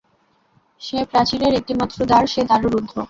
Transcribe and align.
সে 0.81 0.97
প্রাচীরের 1.11 1.53
একটি 1.59 1.73
মাত্র 1.73 1.97
দ্বার, 2.05 2.23
সে 2.27 2.41
দ্বারও 2.47 2.67
রুদ্ধ। 2.67 2.93